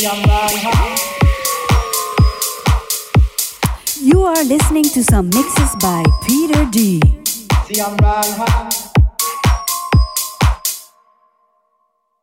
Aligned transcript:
You 0.00 0.08
are 4.22 4.44
listening 4.44 4.84
to 4.84 5.02
some 5.02 5.28
mixes 5.30 5.74
by 5.80 6.04
Peter 6.24 6.64
D. 6.70 7.00
See, 7.66 7.80
I'm 7.80 7.96
riding 7.96 8.34
high. 8.36 8.70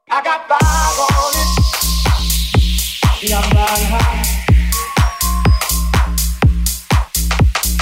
I 0.09 0.23
got 0.23 0.47
five 0.47 0.99
on 1.03 1.33
it. 1.35 1.47
See, 3.19 3.33
I'm 3.33 3.43
riding 3.51 3.91
high. 3.91 4.23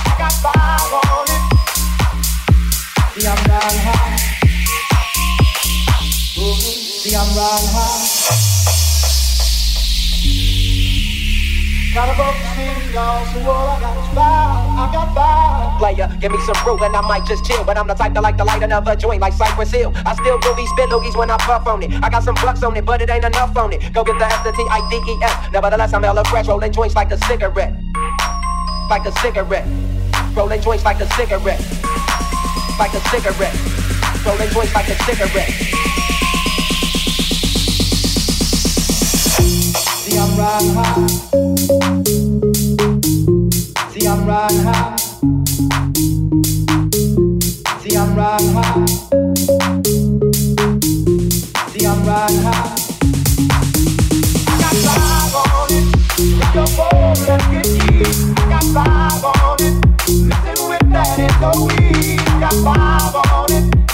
I 0.07 0.09
got 0.17 0.33
five 0.41 0.93
on 1.05 1.29
it. 1.29 1.43
See, 3.13 3.27
I'm 3.27 3.37
riding 3.45 3.81
high. 3.85 4.17
See, 7.03 7.15
I'm 7.15 7.29
riding 7.37 7.69
high. 7.69 8.02
Player, 15.77 16.09
give 16.19 16.31
me 16.31 16.39
some 16.41 16.57
brew 16.63 16.83
and 16.83 16.95
I 16.95 17.01
might 17.01 17.23
just 17.27 17.45
chill. 17.45 17.63
But 17.63 17.77
I'm 17.77 17.87
the 17.87 17.93
type 17.93 18.15
to 18.15 18.21
like 18.21 18.35
to 18.37 18.43
light 18.43 18.63
another 18.63 18.95
joint 18.95 19.21
like 19.21 19.33
Cypress 19.33 19.71
Hill. 19.71 19.93
I 20.03 20.15
still 20.15 20.39
do 20.39 20.55
these 20.55 20.69
spit 20.71 20.89
loogies 20.89 21.15
when 21.15 21.29
I 21.29 21.37
puff 21.37 21.67
on 21.67 21.83
it. 21.83 21.93
I 22.01 22.09
got 22.09 22.23
some 22.23 22.33
bucks 22.33 22.63
on 22.63 22.75
it, 22.75 22.83
but 22.83 23.03
it 23.03 23.11
ain't 23.11 23.25
enough 23.25 23.55
on 23.55 23.73
it. 23.73 23.93
Go 23.93 24.03
get 24.03 24.17
the 24.17 24.25
S. 24.25 24.41
Nevertheless, 25.53 25.93
I'm 25.93 26.01
hella 26.01 26.23
fresh, 26.25 26.47
rolling 26.47 26.71
joints 26.71 26.95
like 26.95 27.11
a 27.11 27.17
cigarette. 27.25 27.75
Like 28.89 29.05
a 29.05 29.11
cigarette. 29.19 29.67
Rolling 30.35 30.61
joints 30.61 30.83
like 30.83 30.99
a 30.99 31.05
cigarette. 31.13 31.61
Like 32.79 32.93
a 32.95 33.01
cigarette. 33.09 33.55
Rolling 34.25 34.49
joints 34.49 34.73
like 34.73 34.87
a 34.89 34.95
cigarette. 35.03 35.49
See, 40.01 40.17
I'm 40.17 40.35
riding 40.39 40.73
high. 40.73 41.52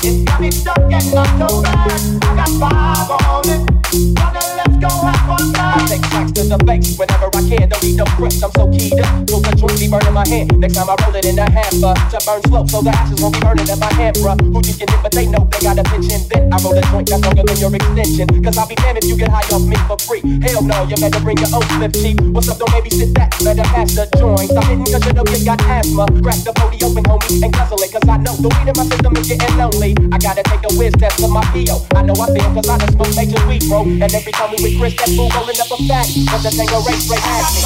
It's 0.02 0.24
got 0.24 0.40
me 0.40 0.50
stuck 0.50 0.78
and 0.80 1.14
not 1.14 1.50
so 1.50 1.62
bad. 1.62 2.24
I 2.24 2.36
got 2.36 2.50
five 2.60 3.12
on 3.12 3.50
it. 3.50 4.49
Take 4.80 6.06
tracks 6.08 6.32
to 6.40 6.48
the 6.48 6.56
face 6.64 6.96
whenever 6.96 7.28
I 7.36 7.42
can. 7.44 7.68
Don't 7.68 7.84
need 7.84 7.98
no 8.00 8.06
grips, 8.16 8.40
I'm 8.40 8.52
so 8.56 8.72
keyed 8.72 8.96
up. 8.96 9.28
Feel 9.28 9.44
the 9.44 9.52
joint 9.60 9.76
be 9.76 9.92
burning 9.92 10.16
my 10.16 10.24
hand. 10.24 10.56
Next 10.56 10.80
time 10.80 10.88
I 10.88 10.96
roll 11.04 11.16
it 11.20 11.26
in 11.26 11.36
a 11.36 11.50
hamper 11.52 11.98
to 11.98 12.18
burn 12.24 12.40
slow, 12.48 12.64
so 12.64 12.80
the 12.80 12.96
ashes 12.96 13.20
won't 13.20 13.36
be 13.36 13.42
burning 13.44 13.68
in 13.68 13.80
my 13.80 13.92
hand, 14.00 14.16
bruh. 14.24 14.40
Who 14.40 14.64
you 14.64 14.72
hit, 14.72 14.88
but 15.04 15.12
they 15.12 15.28
know 15.28 15.50
they 15.52 15.60
got 15.60 15.76
a 15.76 15.84
and 15.84 16.24
then 16.32 16.54
I 16.54 16.58
roll 16.64 16.78
a 16.78 16.84
joint 16.94 17.12
that's 17.12 17.20
longer 17.20 17.44
than 17.44 17.58
your 17.60 17.74
extension. 17.76 18.28
Cause 18.40 18.56
I'll 18.56 18.70
be 18.72 18.80
damned 18.80 19.04
if 19.04 19.06
you 19.12 19.18
get 19.20 19.28
high 19.28 19.44
off 19.52 19.68
me 19.68 19.76
for 19.84 20.00
free. 20.00 20.24
Hell 20.46 20.64
no, 20.64 20.88
you 20.88 20.96
better 20.96 21.20
bring 21.20 21.42
your 21.44 21.52
own 21.52 21.66
slip 21.76 21.92
cheap. 22.00 22.16
What's 22.32 22.48
up, 22.48 22.62
don't 22.62 22.72
babysit 22.72 23.12
that. 23.20 23.36
Better 23.44 23.68
pass 23.76 24.00
the 24.00 24.08
joint. 24.16 24.56
I'm 24.56 24.64
hitting 24.64 24.88
cause 24.88 25.04
you 25.04 25.12
know 25.12 25.26
you 25.28 25.44
got 25.44 25.60
asthma. 25.68 26.08
Crack 26.24 26.40
the 26.48 26.56
body 26.56 26.80
open, 26.88 27.04
homie, 27.04 27.44
and 27.44 27.52
guzzle 27.52 27.82
it. 27.84 27.92
Cause 27.92 28.08
I 28.08 28.16
know 28.22 28.38
the 28.40 28.48
weed 28.48 28.72
in 28.72 28.76
my 28.80 28.86
system 28.88 29.12
is 29.20 29.28
getting 29.28 29.58
lonely. 29.60 29.92
I 30.14 30.18
gotta 30.22 30.46
take 30.48 30.64
a 30.64 30.72
whiz 30.80 30.96
test 30.96 31.20
of 31.20 31.34
my 31.34 31.44
PO. 31.52 31.76
I 31.98 32.06
know 32.08 32.16
I 32.16 32.32
feel 32.32 32.48
cause 32.56 32.70
I 32.70 32.78
just 32.80 32.94
smoke 32.94 33.12
major 33.18 33.42
weed, 33.50 33.66
bro. 33.68 33.84
And 33.84 34.08
every 34.14 34.32
time 34.32 34.56
we 34.56 34.69
Chris, 34.78 34.94
that 35.00 35.10
fool 35.16 35.30
rolling 35.34 35.58
up 35.58 35.72
a 35.72 35.78
fat. 35.88 36.06
But 36.30 36.44
the 36.44 36.52
thing 36.52 36.70
a 36.70 36.80
race 36.84 37.06
straight 37.06 37.24
at 37.24 37.48
me. 37.56 37.62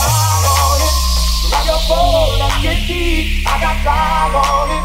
Phone, 1.87 2.39
let's 2.39 2.61
get 2.61 2.87
deep. 2.87 3.43
I 3.43 3.59
got 3.59 3.75
five 3.83 4.31
on 4.31 4.71
it. 4.71 4.83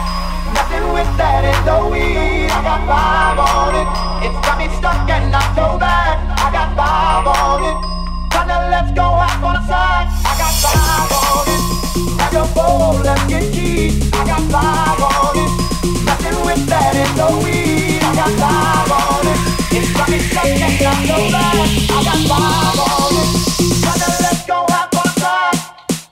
Nothing 0.51 0.91
with 0.91 1.11
that 1.15 1.47
is 1.47 1.61
no 1.63 1.87
weed. 1.87 2.51
I 2.51 2.59
got 2.65 2.83
five 2.91 3.39
on 3.39 3.73
it. 3.79 3.89
It's 4.27 4.39
got 4.43 4.59
me 4.59 4.67
stuck 4.75 5.07
and 5.07 5.31
not 5.31 5.55
so 5.55 5.79
bad. 5.79 6.19
I 6.43 6.51
got 6.51 6.75
five 6.75 7.27
on 7.29 7.61
it. 7.71 7.79
Kinda 8.35 8.67
let's 8.73 8.91
go 8.99 9.07
out 9.07 9.39
on 9.39 9.55
the 9.55 9.65
side. 9.71 10.11
I 10.11 10.33
got 10.43 10.55
five 10.59 11.13
on 11.23 11.47
it. 11.55 11.63
Grab 12.19 12.33
your 12.35 12.49
phone, 12.57 12.99
let's 13.07 13.23
get 13.31 13.47
deep. 13.53 13.95
I 14.15 14.27
got 14.27 14.43
five 14.51 14.99
on 14.99 15.35
it. 15.39 15.51
Nothing 16.03 16.39
with 16.43 16.63
that 16.67 16.99
is 16.99 17.13
no 17.15 17.39
weed. 17.47 18.03
I 18.03 18.11
got 18.19 18.33
five 18.43 18.91
on 18.91 19.27
it. 19.29 19.38
It's 19.81 19.93
coming, 19.93 20.19
it's 20.19 20.35
coming, 20.35 20.59
it's 20.59 20.83
not 20.83 21.09
over. 21.09 21.37
I 21.37 22.03
got 22.03 22.19
five 22.27 22.79
on 22.81 23.63
it. 23.63 23.68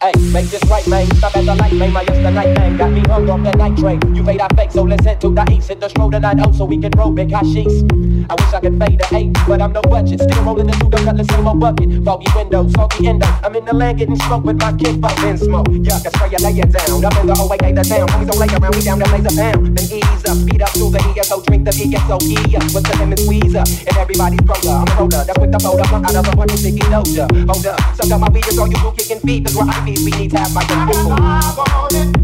Hey, 0.07 0.13
make 0.31 0.47
this 0.47 0.63
right, 0.71 0.87
man. 0.87 1.05
Stop 1.17 1.37
at 1.37 1.45
the 1.47 1.55
light, 1.57 1.73
man. 1.73 1.93
My 1.93 2.05
the 2.05 2.31
night, 2.31 2.55
man. 2.55 2.77
Got 2.77 2.93
me 2.93 3.01
hung 3.09 3.29
off 3.29 3.43
that 3.43 3.59
night 3.59 3.77
train. 3.77 3.99
You 4.15 4.23
made 4.23 4.41
our 4.41 4.49
fake, 4.55 4.71
so 4.71 4.83
let's 4.85 5.05
head 5.05 5.21
to 5.23 5.35
the 5.35 5.45
east. 5.51 5.67
Hit 5.67 5.81
the 5.81 5.89
stroll 5.89 6.13
tonight, 6.13 6.39
oh, 6.47 6.53
so 6.53 6.65
we 6.65 6.79
can 6.79 6.93
roll 6.93 7.11
big 7.11 7.35
sheets. 7.51 7.83
I 8.31 8.35
wish 8.39 8.55
I 8.55 8.61
could 8.61 8.79
fade 8.79 9.03
the 9.03 9.09
eight, 9.17 9.33
but 9.49 9.61
I'm 9.61 9.73
no 9.73 9.83
budget. 9.83 10.21
Still 10.23 10.45
rolling 10.45 10.69
the 10.69 10.75
into 10.75 10.87
the 10.87 10.99
cutlass 11.03 11.27
in 11.35 11.43
my 11.43 11.55
bucket. 11.55 12.05
Foggy 12.05 12.31
windows, 12.37 12.73
foggy 12.75 13.09
endo. 13.09 13.27
I'm 13.43 13.57
in 13.57 13.65
the 13.65 13.75
land 13.75 13.99
getting 13.99 14.15
smoke 14.15 14.45
with 14.45 14.61
my 14.63 14.71
kid, 14.79 15.01
but 15.01 15.17
then 15.17 15.39
smoke. 15.39 15.67
Yeah, 15.71 15.99
I 15.99 16.11
spray 16.15 16.39
lay 16.39 16.55
it 16.55 16.71
down. 16.71 17.03
Up 17.03 17.19
in 17.19 17.27
the 17.27 17.35
OA, 17.43 17.59
the 17.59 17.83
town. 17.83 18.07
Homies 18.07 18.31
don't 18.31 18.39
lay 18.39 18.51
around, 18.55 18.75
we 18.79 18.83
down 18.87 18.99
to 19.03 19.11
blaze 19.11 19.27
a 19.27 19.35
pound. 19.35 19.75
Then 19.75 19.87
ease 19.91 20.23
up, 20.23 20.39
speed 20.39 20.63
up 20.63 20.71
to 20.79 20.87
the 20.87 21.03
ESO, 21.19 21.43
drink 21.43 21.67
the 21.67 21.75
ESO, 21.75 22.17
E 22.31 22.39
up. 22.55 22.63
With 22.71 22.87
the 22.87 22.95
lemon 22.95 23.19
squeeze 23.19 23.59
up, 23.59 23.67
and 23.67 23.97
everybody's 23.99 24.47
roller. 24.47 24.87
I'm 24.87 24.87
a 24.87 24.95
roller, 25.03 25.23
that's 25.27 25.39
with 25.43 25.51
the 25.51 25.59
up. 25.59 25.91
I'm 25.91 26.07
out 26.07 26.15
of 26.15 26.31
a 26.31 26.37
bunch 26.37 26.55
of 26.55 26.63
sticky 26.63 26.87
doja. 26.95 27.27
Hold 27.51 27.67
up, 27.67 27.79
suck 27.99 28.11
up 28.15 28.23
my 28.23 28.31
it's 28.39 28.55
all 28.55 28.71
you 28.71 28.79
do 28.79 28.95
kicking 28.95 29.19
feet. 29.27 29.43
Cause 29.43 29.59
we're 29.59 29.67
We 30.05 30.11
need 30.13 30.31
to 30.31 30.39
have 30.39 30.53
like 30.55 30.69
a 30.71 30.75
I 30.75 30.93
got 30.93 31.59
on 31.71 31.95
it. 31.95 32.17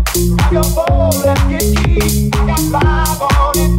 Phone, 0.52 1.10
let's 1.24 1.42
get 1.48 1.60
deep. 1.60 2.34
I 2.36 2.46
got 2.46 2.60
five 2.70 3.22
on 3.22 3.58
it. 3.58 3.70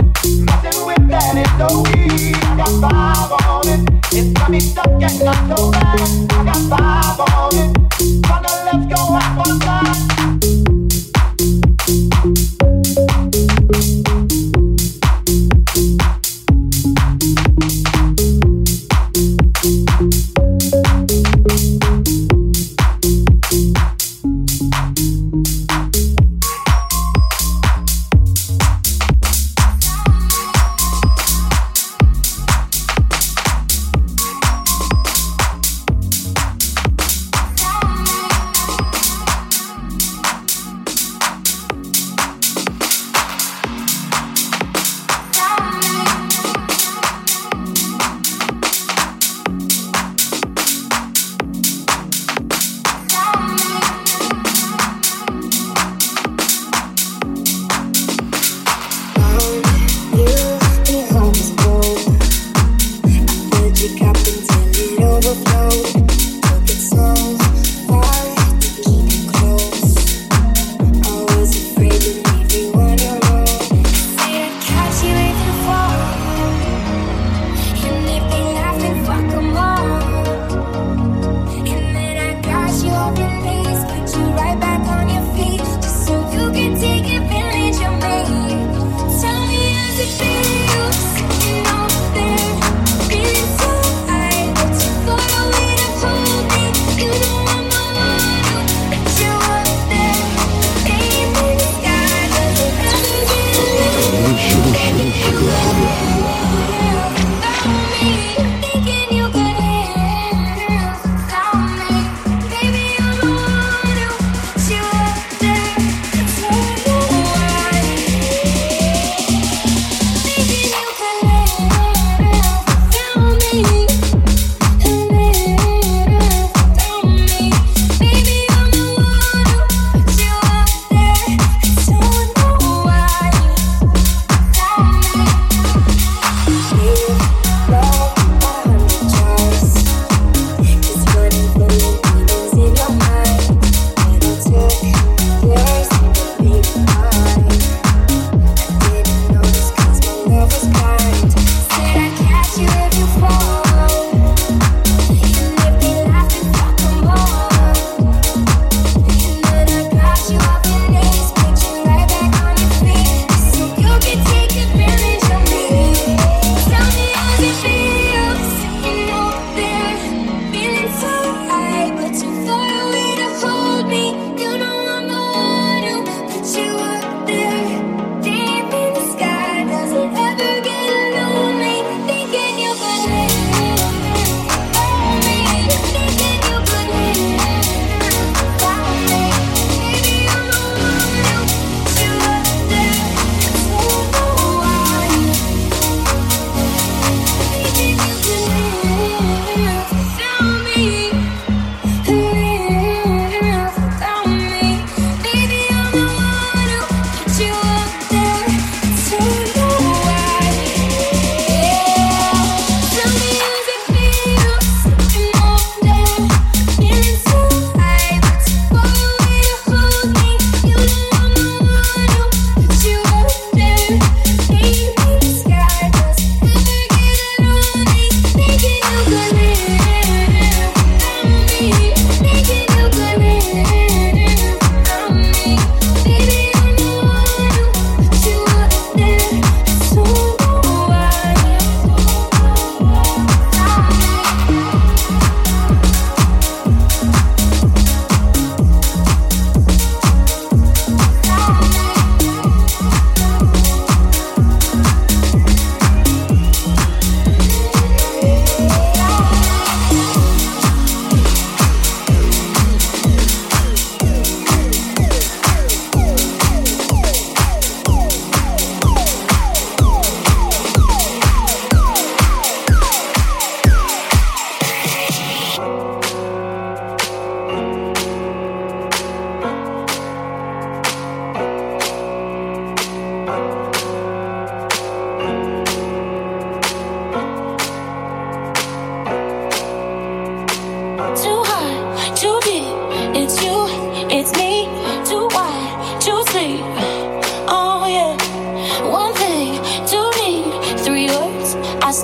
Nothing 0.45 0.85
with 0.87 1.07
that 1.09 1.37
is 1.37 1.53
no 1.59 1.83
weed. 1.83 2.35
I 2.35 2.57
got 2.57 2.73
five 2.81 3.31
on 3.31 3.67
it. 3.67 3.89
It's 4.11 4.31
got 4.33 4.49
me 4.49 4.59
stuck 4.59 4.87
and 4.87 5.23
not 5.23 5.57
so. 5.57 5.71
I 5.73 6.43
got 6.43 6.61
five 6.69 7.19
on 7.19 7.55
it. 7.55 7.75
Kinda 7.99 8.51
let's 8.65 8.85
go 8.93 9.01
out 9.13 9.63
side. 9.63 10.32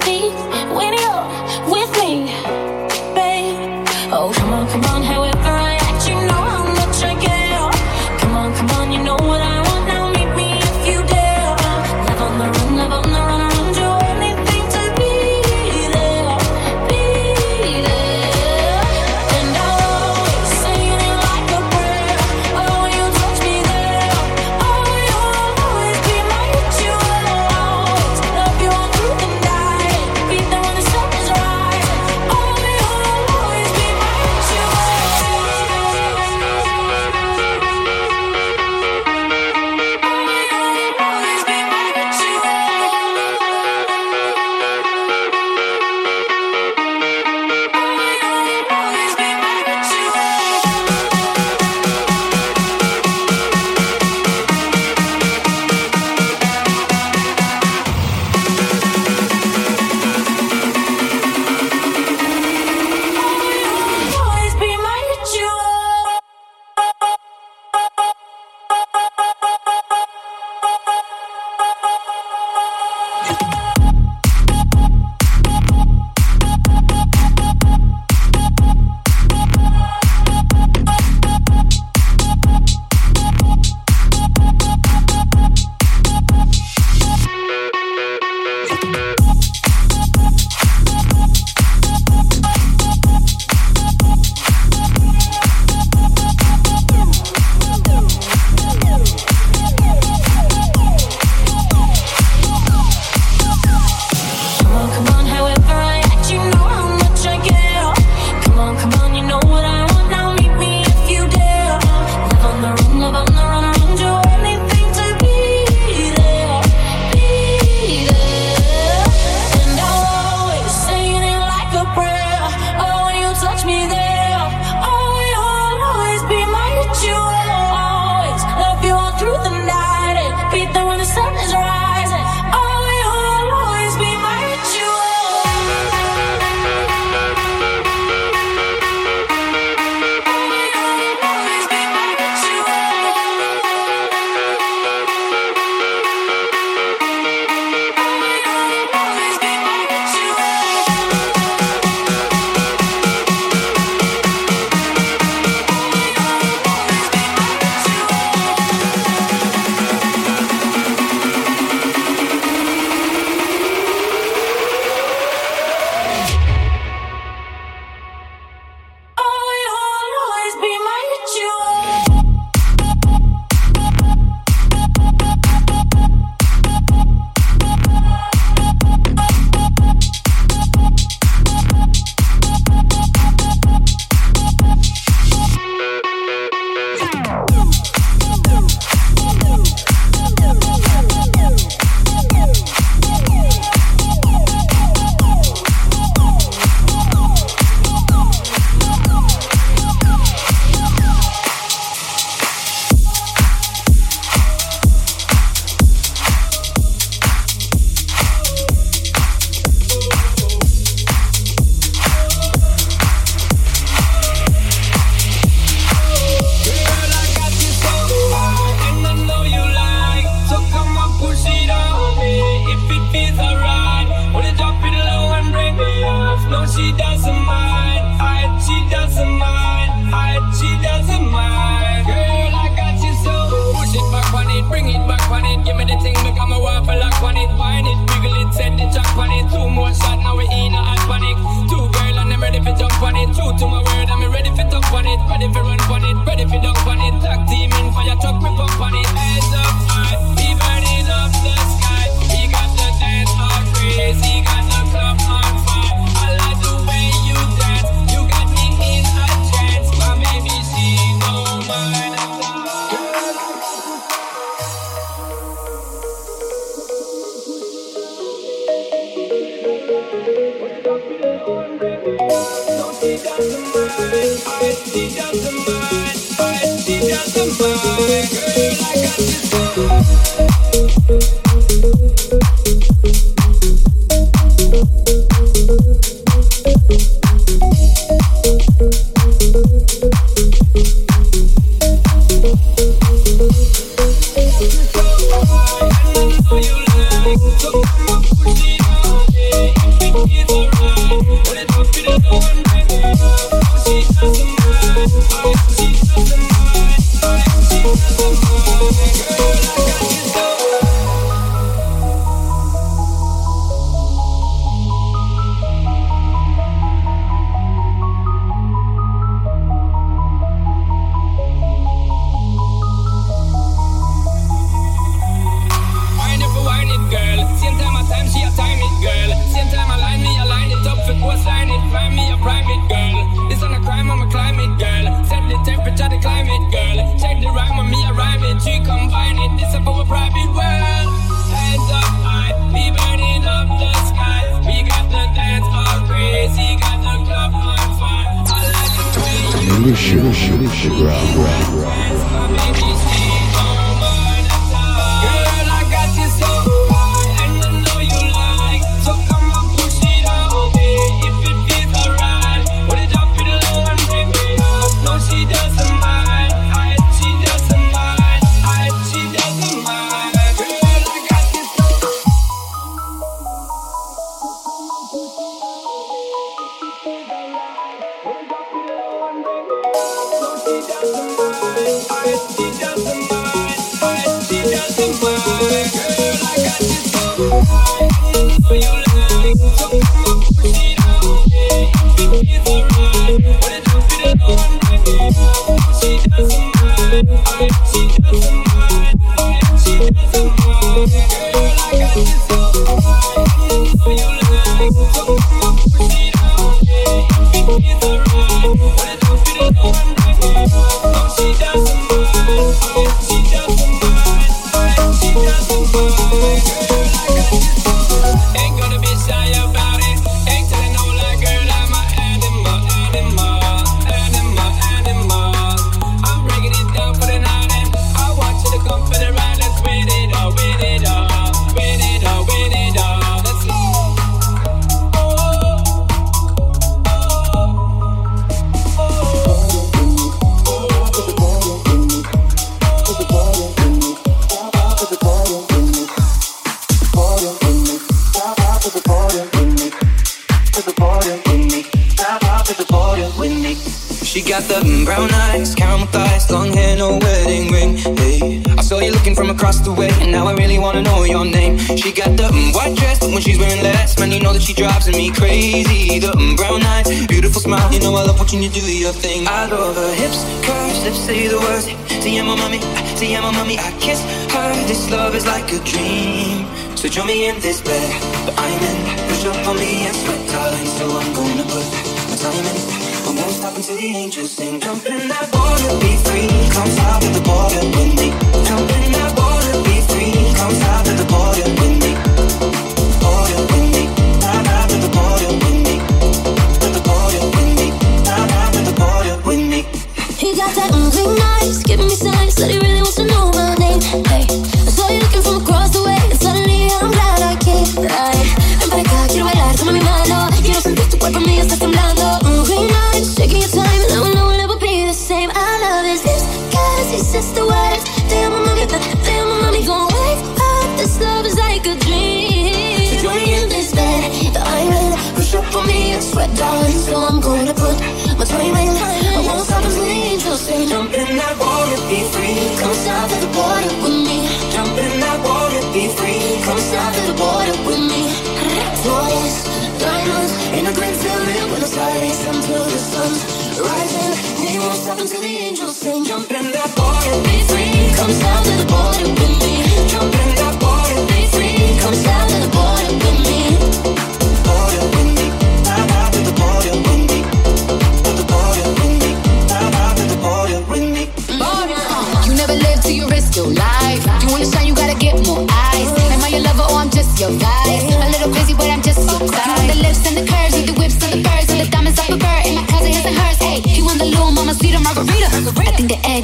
Right 0.02 0.49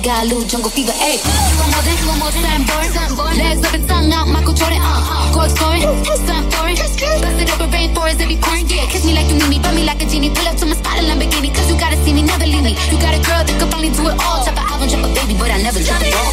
got 0.05 0.29
loot, 0.29 0.45
jungle 0.45 0.69
fever, 0.69 0.93
ayy. 1.01 1.17
One 1.57 1.73
more 1.73 1.81
than, 1.81 1.97
one 2.05 2.19
more 2.21 2.29
than 2.29 2.45
I'm 2.45 2.61
born, 2.69 2.85
I'm. 2.93 3.37
Legs 3.41 3.65
up 3.65 3.73
and 3.73 3.87
tongue 3.89 4.13
out, 4.13 4.29
Michael 4.29 4.53
Jordan, 4.53 4.77
uh. 4.77 5.33
Go 5.33 5.49
scoring, 5.49 5.81
time 6.29 6.45
foreign. 6.53 6.77
Bust 6.77 7.41
it 7.41 7.49
up 7.49 7.59
a 7.59 7.67
rainforest, 7.73 8.21
every 8.21 8.37
corn, 8.37 8.69
yeah. 8.69 8.85
Kiss 8.85 9.03
me 9.03 9.17
like 9.17 9.25
you 9.33 9.41
need 9.41 9.49
me, 9.49 9.57
bump 9.57 9.73
me 9.73 9.83
like 9.83 10.01
a 10.03 10.05
genie. 10.05 10.29
Pull 10.29 10.45
up 10.45 10.57
to 10.61 10.65
my 10.69 10.77
spot 10.77 11.01
in 11.01 11.09
Lamborghini, 11.09 11.49
cause 11.49 11.65
you 11.71 11.77
gotta 11.79 11.97
see 12.05 12.13
me, 12.13 12.21
never 12.21 12.45
leave 12.45 12.61
me. 12.61 12.77
You 12.93 13.01
got 13.01 13.17
a 13.17 13.21
girl 13.25 13.41
that 13.41 13.55
could 13.57 13.69
finally 13.73 13.89
do 13.97 14.05
it 14.05 14.15
all. 14.21 14.45
Drop 14.45 14.61
an 14.61 14.65
album, 14.69 14.87
drop 14.93 15.09
a 15.09 15.11
baby, 15.17 15.33
but 15.41 15.49
I 15.49 15.57
never 15.65 15.81
drop 15.81 16.01
it 16.05 16.13
all. 16.13 16.29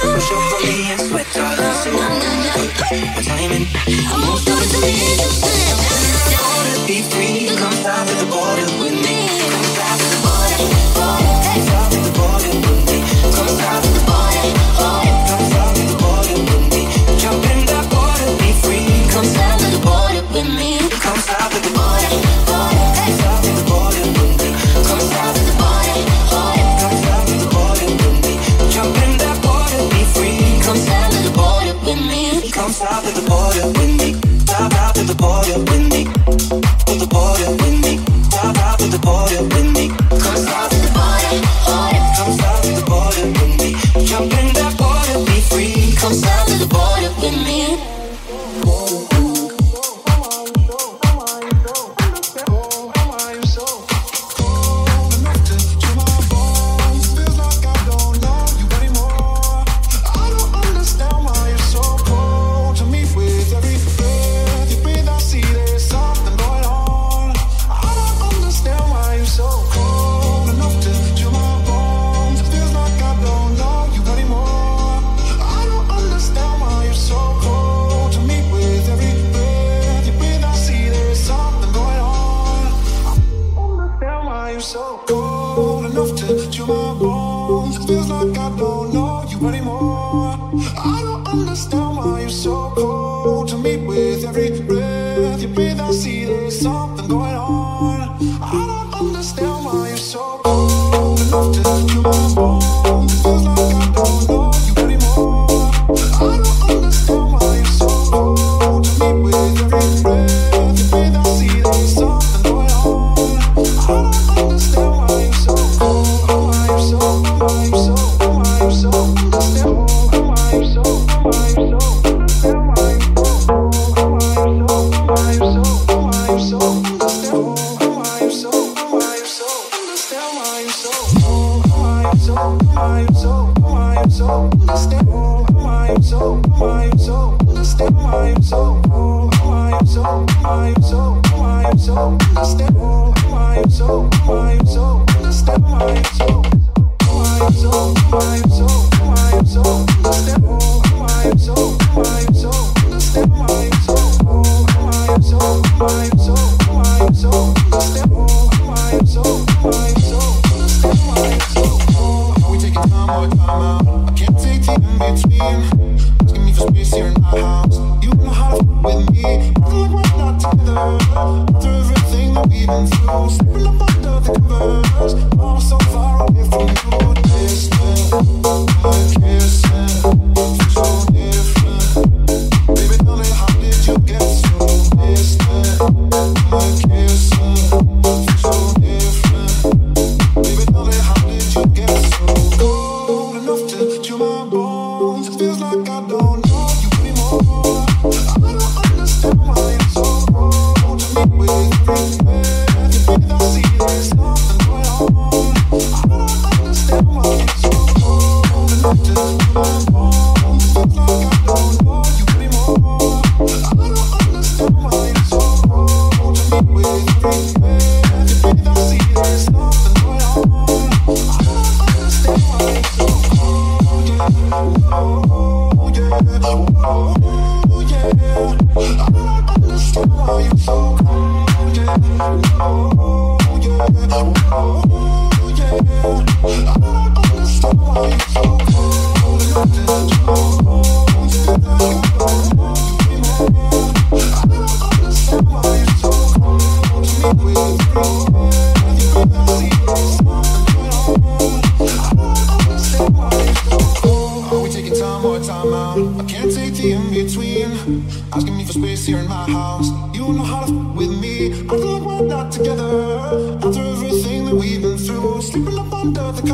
Push 0.00 0.32
up 0.32 0.40
for 0.40 0.56
oh, 0.56 0.64
me 0.64 0.96
and 0.96 1.00
sweat 1.04 1.28
dollars. 1.36 1.84
I'm 1.84 3.24
timing. 3.28 3.68
I'm 4.08 4.24
all 4.24 4.40
starting 4.40 4.72
to 4.72 4.78
be 4.80 4.96
interested. 5.04 5.75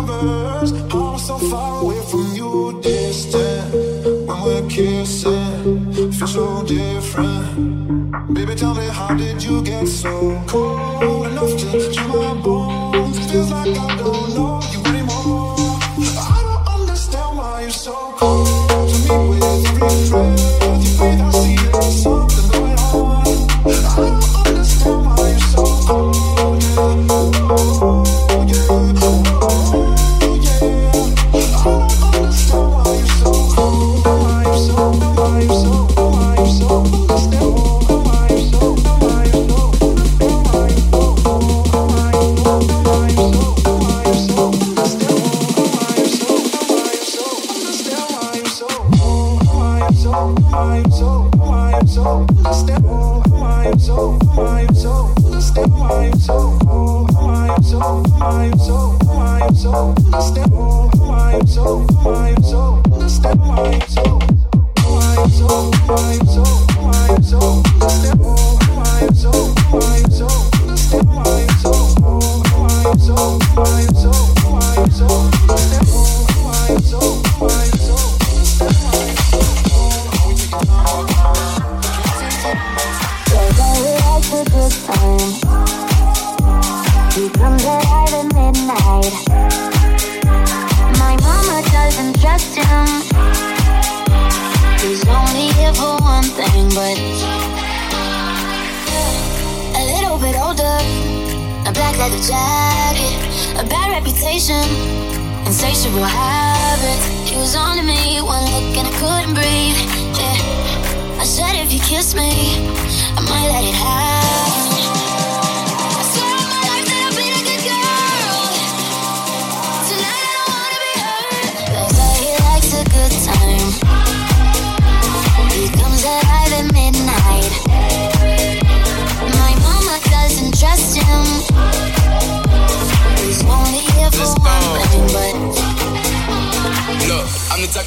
lovers. 0.07 0.73
I'm 0.73 1.19
so 1.19 1.39
far 1.39 1.83
away 1.83 2.01
from 2.11 2.33
you, 2.35 2.81
distant. 2.83 3.75
When 4.27 4.43
we're 4.43 4.69
kissing, 4.69 5.93
feel 6.13 6.27
so 6.27 6.63
different. 6.65 8.35
Baby, 8.35 8.55
tell 8.55 8.75
me, 8.75 8.87
how 8.89 9.15
did 9.15 9.43
you 9.43 9.63
get 9.63 9.87
so 9.87 10.43
cold 10.47 11.27
enough 11.27 11.57
to 11.59 11.93
chill 11.93 12.09
my 12.09 12.35
bones? 12.43 13.19
Feels 13.31 13.51
like 13.51 13.77
I 13.79 13.97
don't 13.97 14.35
know. 14.35 14.72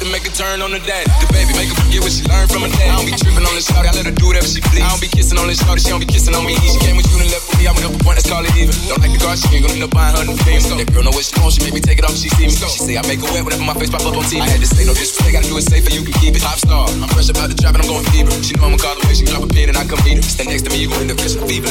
to 0.06 0.12
make 0.14 0.26
a 0.26 0.32
turn 0.32 0.62
on 0.62 0.70
the 0.70 0.78
dad. 0.86 1.02
The 1.18 1.26
baby 1.34 1.50
make 1.58 1.66
her 1.66 1.78
forget 1.82 2.00
what 2.00 2.14
she 2.14 2.22
learned 2.30 2.50
from 2.50 2.62
her 2.62 2.70
dad. 2.70 2.94
I 2.94 2.96
don't 2.96 3.10
be 3.10 3.16
tripping 3.18 3.42
on 3.42 3.54
this 3.58 3.66
shorty, 3.66 3.90
I 3.90 3.92
let 3.98 4.06
her 4.06 4.14
do 4.14 4.30
whatever 4.30 4.46
she 4.46 4.62
please. 4.62 4.86
I 4.86 4.88
don't 4.94 5.02
be 5.02 5.10
kissing 5.10 5.38
on 5.38 5.50
this 5.50 5.58
shorty, 5.58 5.82
she 5.82 5.90
don't 5.90 6.02
be 6.02 6.06
kissing 6.06 6.34
on 6.38 6.46
me. 6.46 6.54
She 6.62 6.78
came 6.78 6.94
with 6.94 7.10
you 7.10 7.18
and 7.18 7.28
left 7.34 7.50
with 7.50 7.58
me, 7.58 7.66
i'm 7.66 7.74
not 7.82 7.92
one, 8.06 8.14
let's 8.14 8.28
call 8.30 8.46
it 8.46 8.54
even. 8.54 8.74
Don't 8.86 9.02
like 9.02 9.10
the 9.10 9.18
car, 9.18 9.34
she 9.34 9.50
ain't 9.50 9.66
gonna 9.66 9.74
end 9.74 9.86
up 9.86 9.92
buying 9.92 10.14
her 10.14 10.22
new 10.22 10.38
things. 10.46 10.70
So 10.70 10.78
that 10.78 10.86
girl 10.94 11.02
know 11.02 11.14
what 11.14 11.26
she 11.26 11.34
wants, 11.42 11.58
she 11.58 11.66
make 11.66 11.74
me 11.74 11.82
take 11.82 11.98
it 11.98 12.06
off, 12.06 12.14
she 12.14 12.30
see 12.30 12.46
me. 12.46 12.54
She 12.54 12.78
say 12.78 12.94
I 12.94 13.02
make 13.10 13.18
her 13.18 13.30
wet 13.34 13.42
whenever 13.42 13.66
my 13.66 13.74
face 13.74 13.90
pop 13.90 14.06
up 14.06 14.14
on 14.14 14.24
TV. 14.30 14.38
I 14.38 14.46
had 14.46 14.62
to 14.62 14.68
say 14.68 14.86
no 14.86 14.94
disrespect, 14.94 15.34
gotta 15.34 15.48
do 15.50 15.58
it 15.58 15.66
safer, 15.66 15.90
you 15.90 16.06
can 16.06 16.14
keep 16.22 16.38
it. 16.38 16.42
Top 16.46 16.58
star, 16.60 16.86
I'm 16.86 17.10
fresh 17.10 17.26
about 17.32 17.50
the 17.50 17.58
drop 17.58 17.74
and 17.74 17.82
I'm 17.82 17.90
going 17.90 18.06
fever. 18.14 18.30
She 18.46 18.54
know 18.54 18.70
I'ma 18.70 18.78
call 18.78 18.94
the 18.94 19.02
way 19.10 19.16
she 19.18 19.26
drop 19.26 19.42
a 19.42 19.50
pin 19.50 19.74
and 19.74 19.78
I 19.78 19.82
come 19.90 19.98
meet 20.06 20.22
her. 20.22 20.26
Stand 20.26 20.54
next 20.54 20.68
to 20.68 20.70
me, 20.70 20.86
you 20.86 20.88
gon' 20.92 21.08
end 21.08 21.10
up 21.10 21.18
catching 21.18 21.42
fever. 21.50 21.66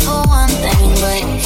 for 0.00 0.22
one 0.28 0.48
thing, 0.48 0.88
but 1.00 1.39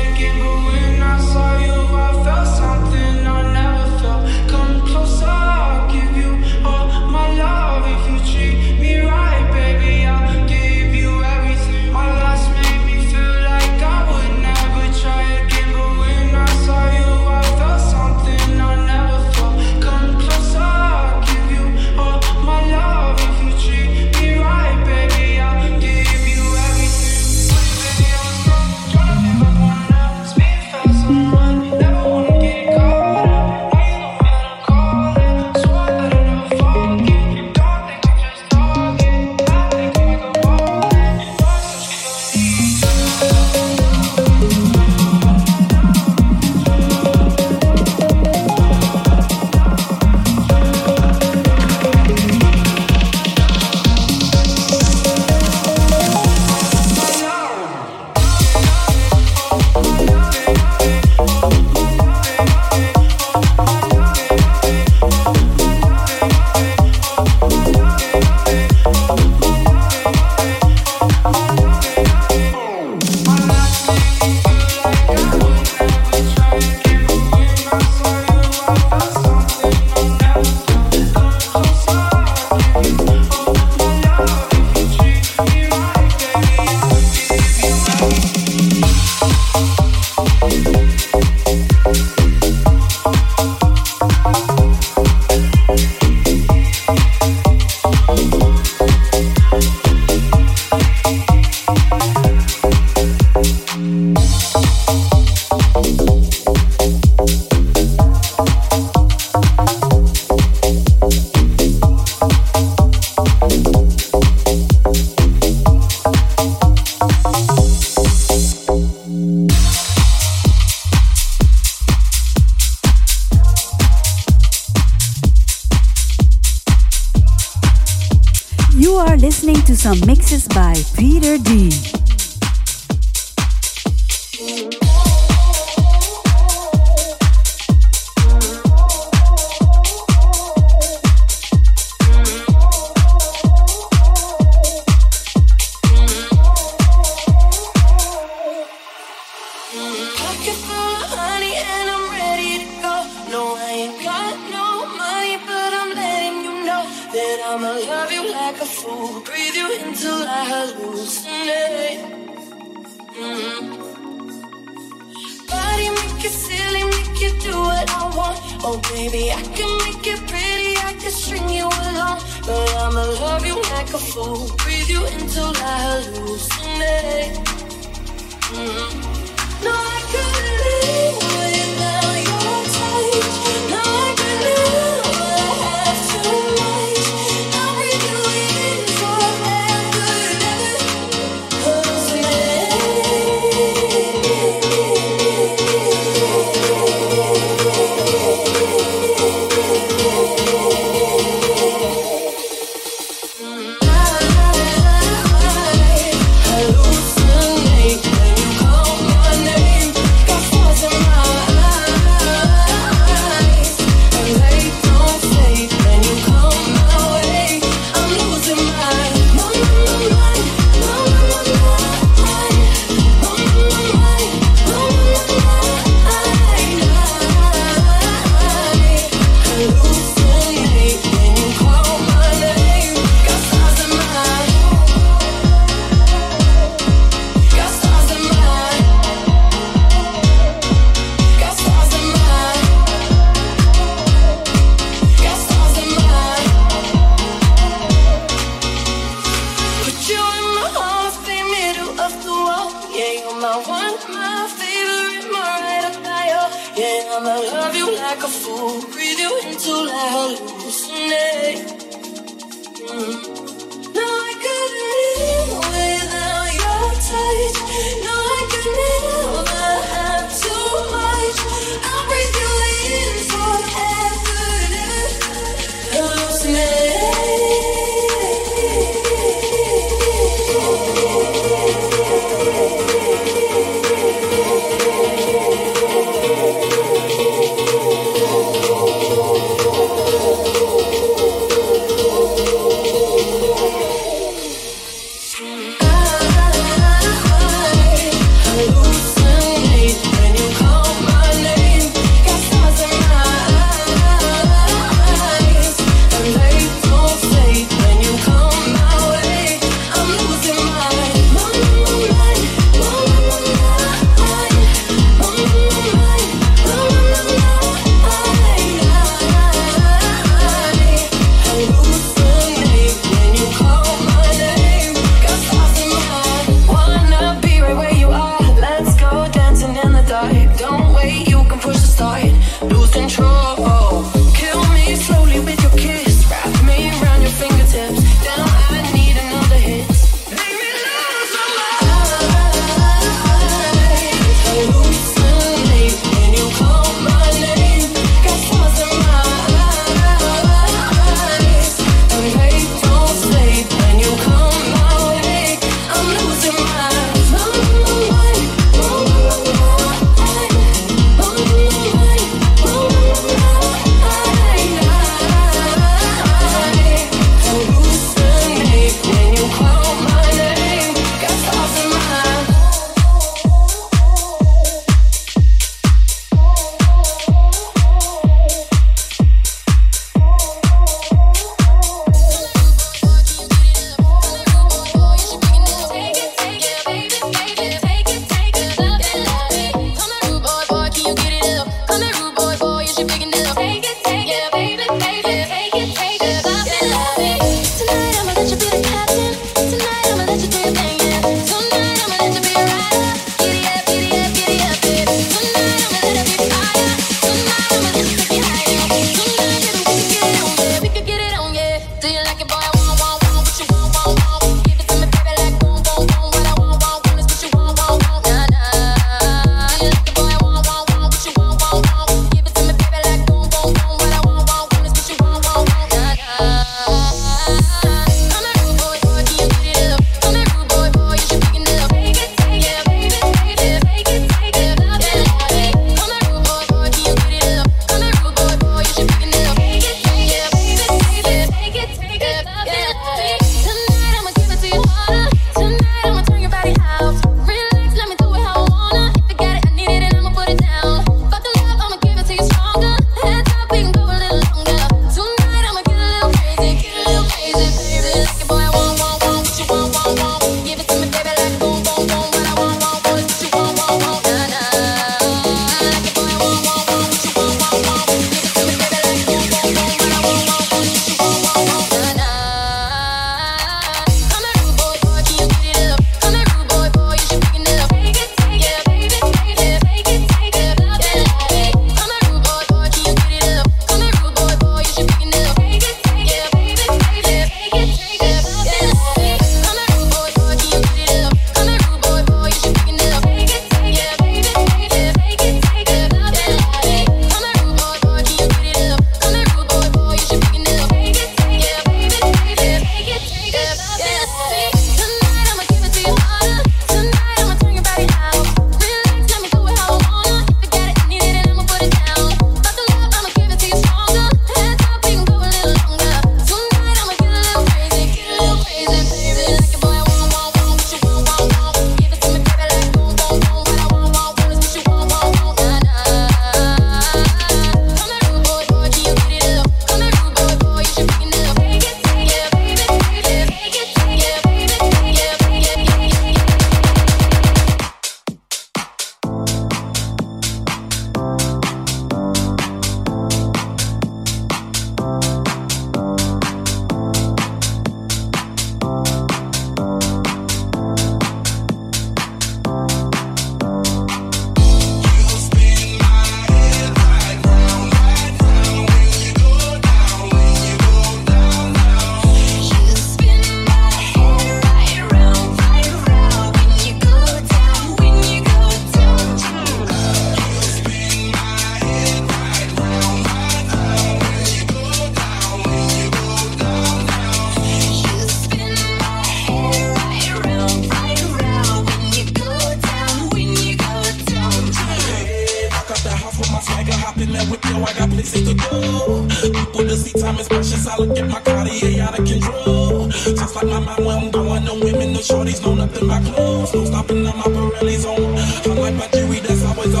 I 599.98 600.00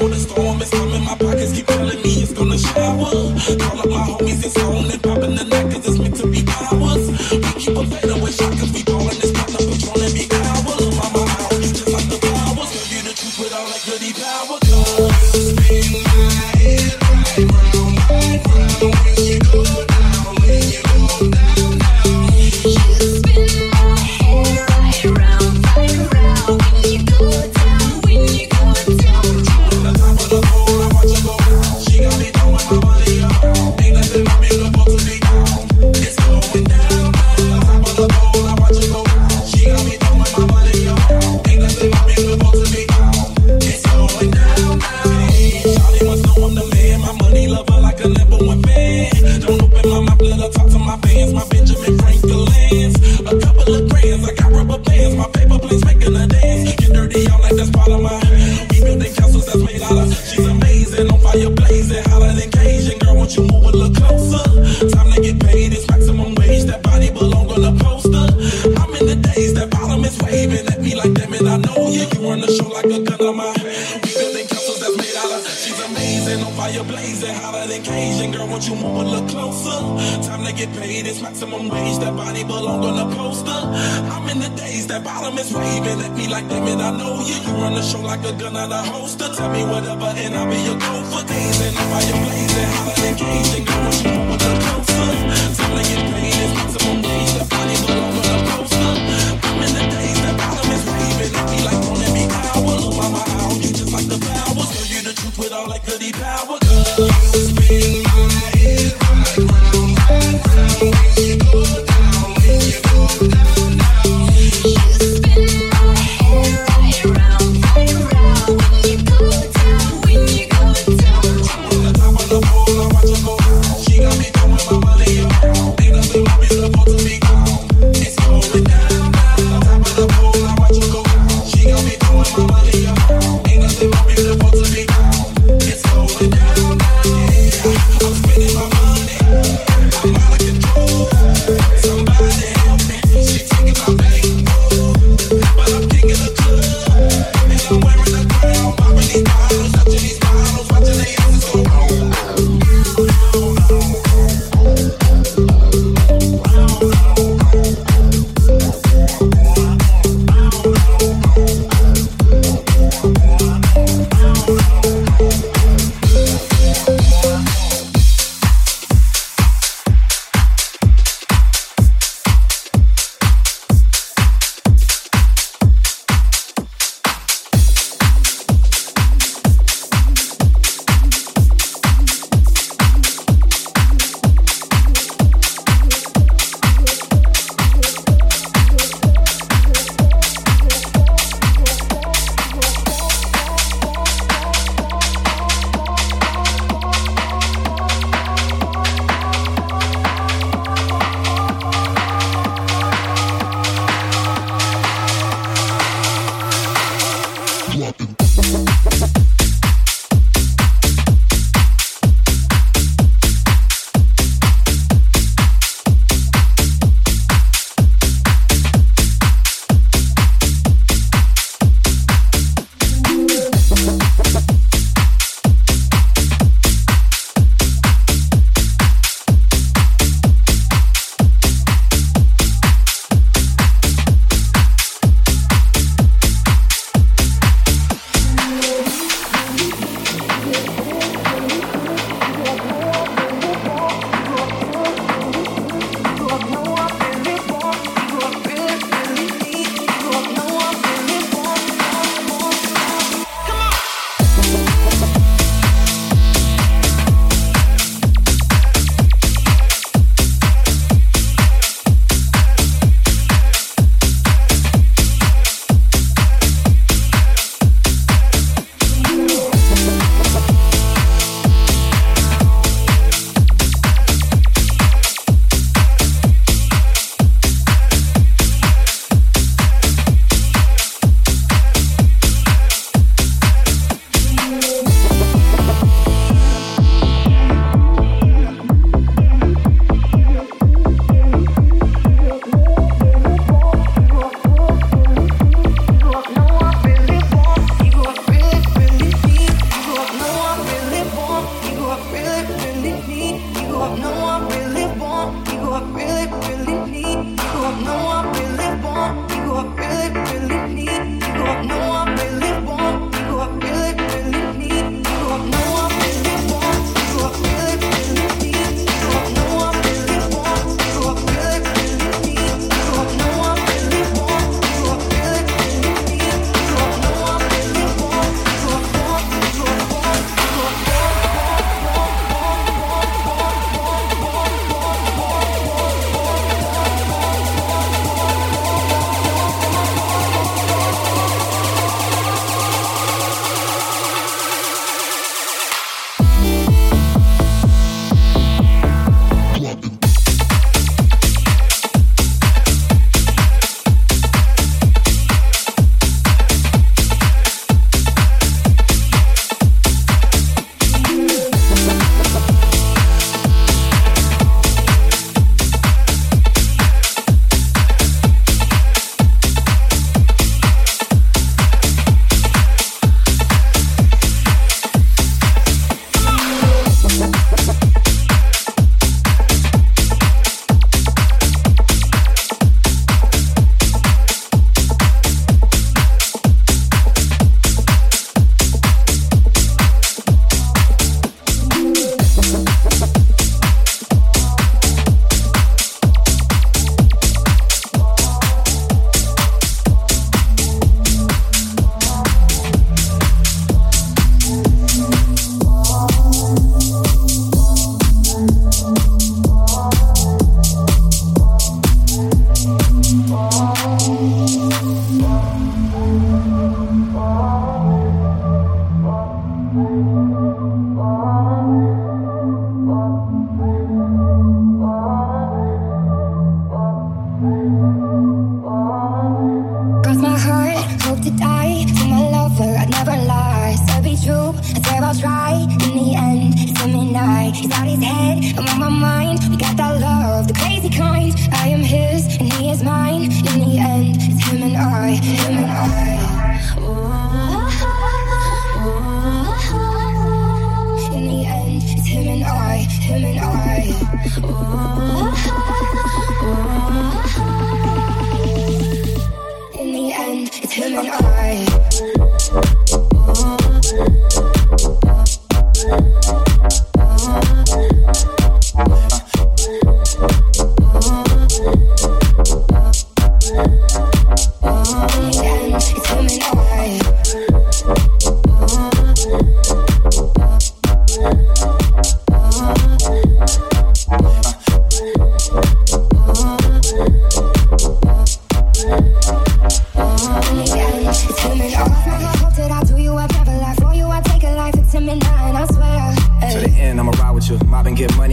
know 0.00 0.08
the 0.08 0.19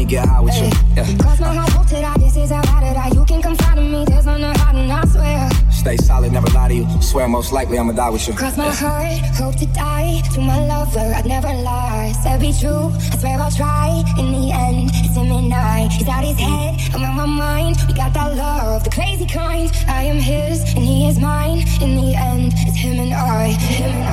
get 0.08 0.26
high 0.26 0.40
with 0.40 0.56
you. 0.56 0.72
Yeah. 0.96 1.18
Cross 1.18 1.40
my 1.40 1.54
heart, 1.54 1.70
hope 1.70 1.88
that 1.88 2.04
I, 2.04 2.18
this 2.18 2.38
is 2.38 2.50
how 2.50 2.64
I 2.64 2.80
did 2.80 2.96
I. 2.98 3.08
You 3.10 3.26
can 3.26 3.42
confide 3.42 3.78
in 3.78 3.92
me, 3.92 4.06
there's 4.06 4.26
no 4.26 4.54
hiding, 4.56 4.90
I 4.90 5.06
swear. 5.06 5.50
Stay 5.72 5.98
solid, 5.98 6.32
never 6.32 6.48
lie 6.48 6.70
to 6.70 6.74
you. 6.74 7.02
Swear 7.02 7.28
most 7.28 7.52
likely 7.52 7.78
I'ma 7.78 7.92
die 7.92 8.10
with 8.10 8.28
you. 8.28 8.34
Cross 8.34 8.58
my 8.58 8.72
heart, 8.72 9.20
hope 9.36 9.56
to 9.58 9.66
die. 9.68 10.22
To 10.34 10.40
my 10.42 10.66
lover, 10.66 11.14
I'd 11.14 11.26
never 11.26 11.54
lie. 11.54 12.14
Said 12.24 12.40
be 12.40 12.54
true, 12.54 12.92
I 13.12 13.18
swear 13.18 13.40
I'll 13.40 13.52
try. 13.52 14.04
In 14.18 14.32
the 14.32 14.52
end, 14.52 14.92
it's 14.94 15.16
him 15.16 15.32
and 15.32 15.54
I. 15.54 15.88
He's 15.90 16.08
out 16.08 16.24
his 16.24 16.40
head, 16.40 16.80
I'm 16.96 17.04
on 17.04 17.16
my 17.16 17.26
mind. 17.26 17.78
We 17.88 17.94
got 17.94 18.14
that 18.14 18.36
love, 18.36 18.84
the 18.86 18.90
crazy 18.90 19.26
kind. 19.26 19.70
I 19.88 20.04
am 20.04 20.18
his, 20.18 20.62
and 20.74 20.84
he 20.84 21.08
is 21.08 21.20
mine. 21.20 21.60
In 21.82 21.96
the 21.96 22.16
end, 22.16 22.54
it's 22.56 22.78
him 22.78 23.00
and 23.00 23.14
I. 23.14 23.48
Him 23.52 23.92
and 23.92 24.04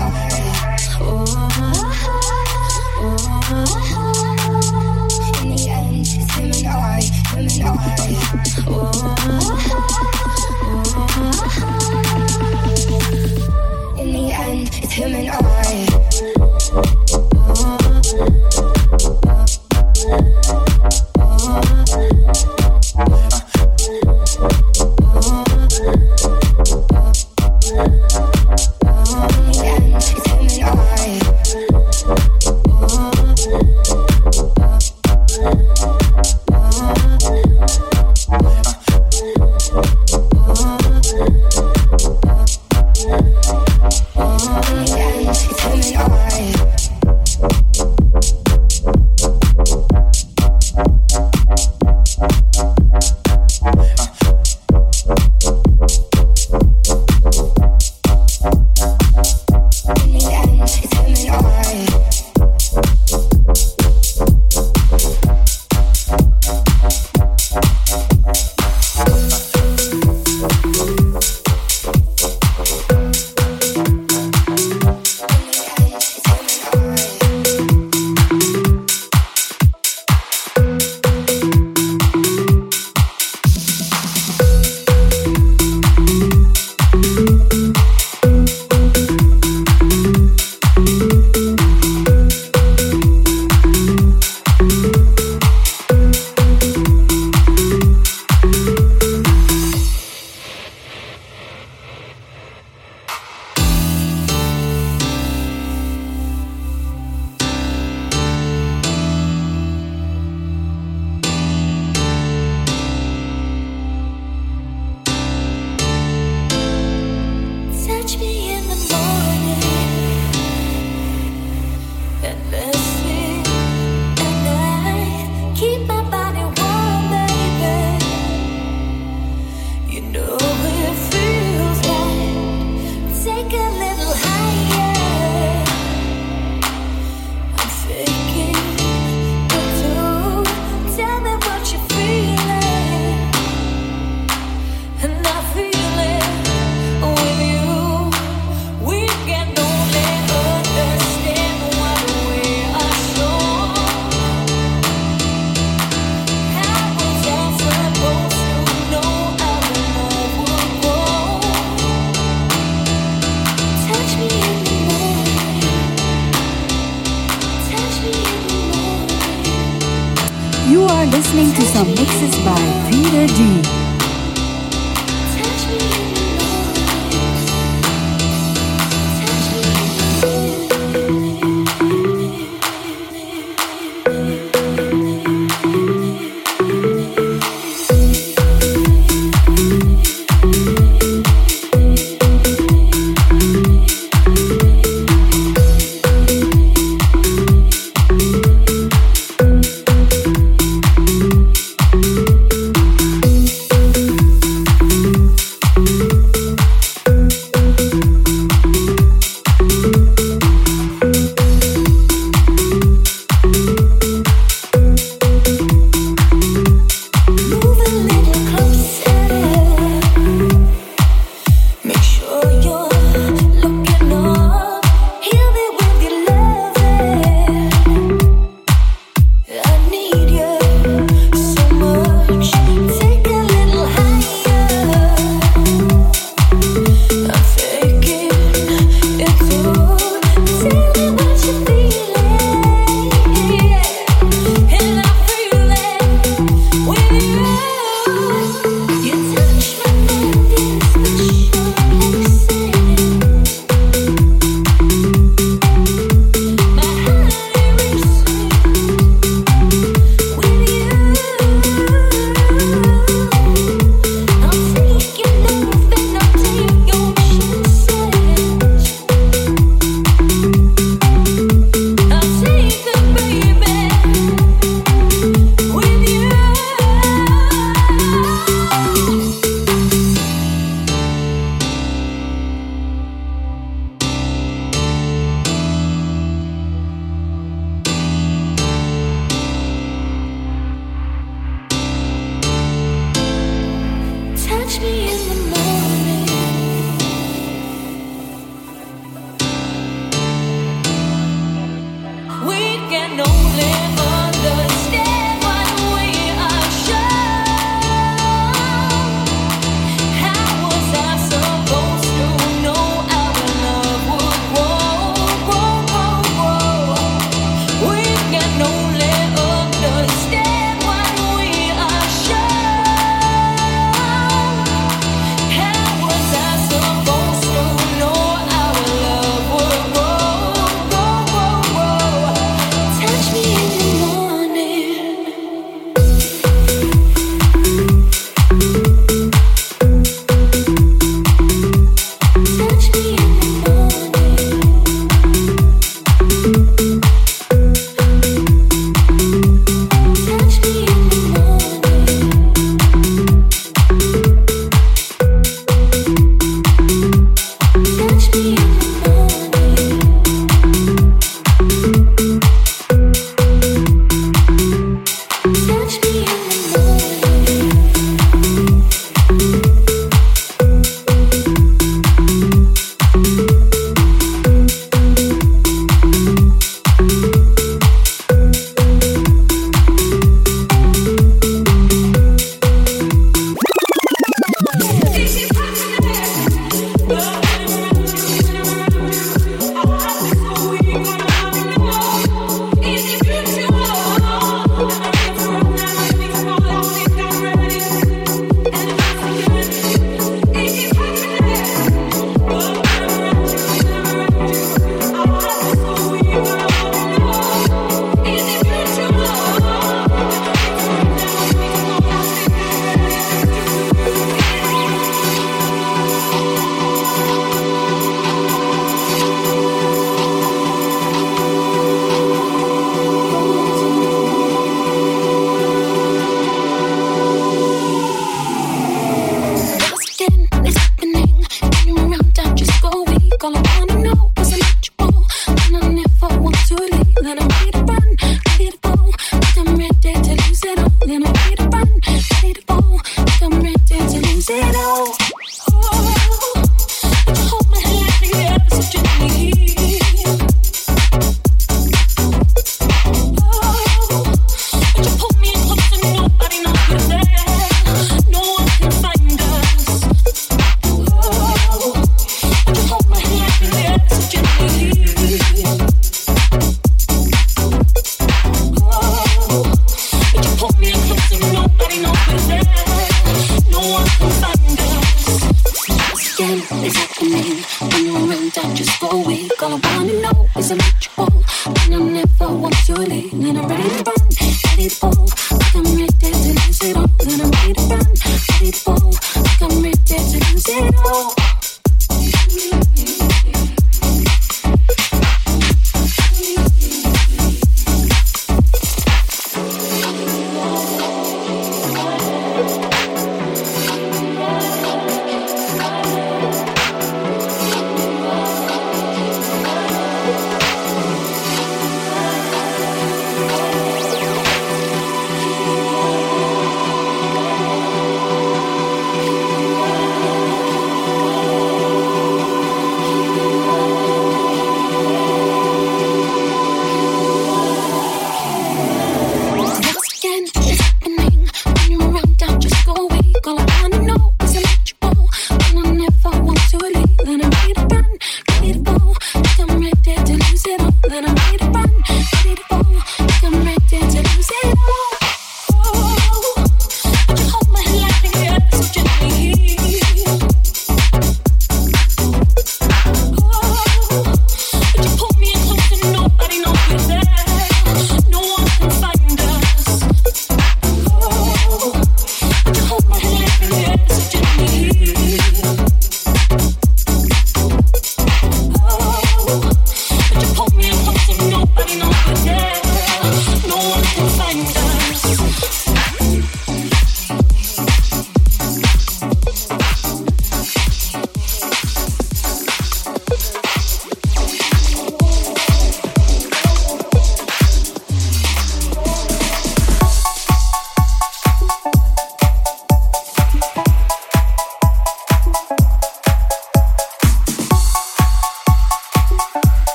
I. 4.01 4.04
In 13.97 14.13
the 14.13 14.33
end, 14.33 14.71
it's 14.83 14.93
him 14.93 15.15
and 15.15 15.31
I. 15.31 15.35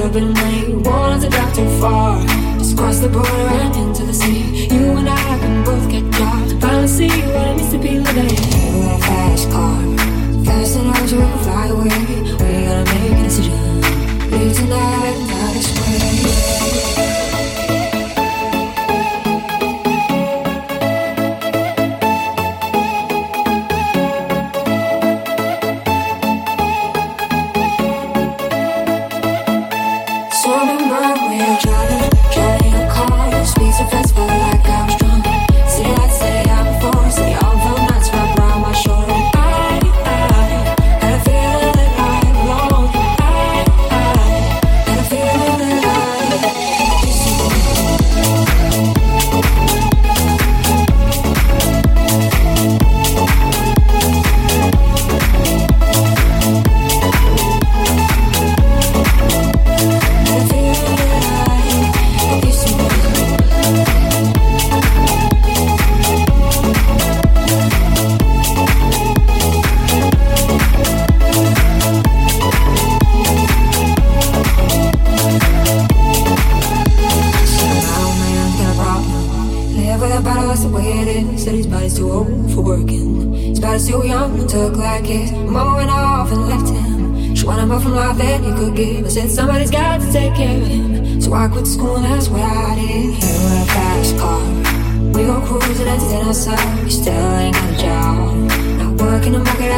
save 0.00 0.14
just 0.14 0.59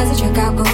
job. 0.03 0.33
Not 0.33 0.33
working 0.33 0.33
the 0.33 0.59
market 0.59 0.72